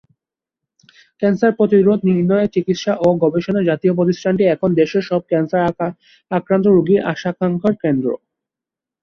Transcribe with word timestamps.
Cancer 1.21 1.51
প্রতিরোধ, 1.57 1.99
নির্ণয়, 2.09 2.47
চিকিৎসা 2.53 2.93
ও 2.99 3.17
গবেষণার 3.23 3.67
জাতীয় 3.69 3.93
প্রতিষ্ঠানটি 3.95 4.43
এখন 4.45 4.69
দেশের 4.81 5.03
সব 5.09 5.21
ক্যান্সার 5.29 5.61
আক্রান্ত 6.31 6.65
রোগীর 6.67 7.01
আশা-আকাঙ্খার 7.11 7.73
কেন্দ্র। 7.83 8.07